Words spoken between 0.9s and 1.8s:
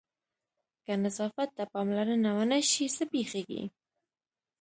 نظافت ته